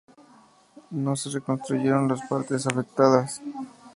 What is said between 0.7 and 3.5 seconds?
No se reconstruyeron las partes afectadas.